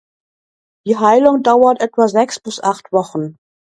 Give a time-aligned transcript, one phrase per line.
[0.87, 3.37] Die Heilung dauert etwa sechs bis acht Wochen.